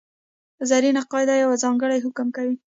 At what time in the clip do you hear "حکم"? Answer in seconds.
2.05-2.27